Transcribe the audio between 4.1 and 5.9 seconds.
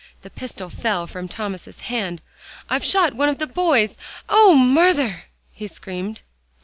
Och, murther!" he